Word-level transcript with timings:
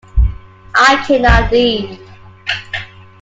I 0.73 0.95
cannot 1.05 1.51
leave. 1.51 1.99